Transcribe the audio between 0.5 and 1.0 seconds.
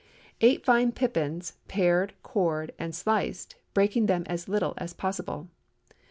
fine